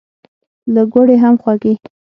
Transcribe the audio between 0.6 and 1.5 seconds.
له ګوړې هم